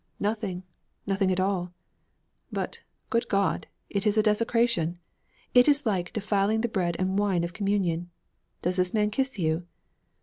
[0.19, 0.63] 'Nothing,
[1.05, 1.71] nothing at all.'
[2.51, 4.97] 'But, good God, it is desecration!
[5.53, 8.09] It is like defiling the bread and wine of communion.
[8.63, 9.67] Does this man kiss you?'